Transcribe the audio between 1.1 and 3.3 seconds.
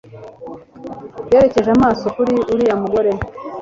Yerekeje amaso kuri uriya mugore